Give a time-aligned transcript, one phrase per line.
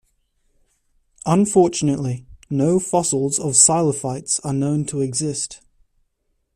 [1.27, 5.61] Unfortunately, no fossils of psilophytes are known to exist.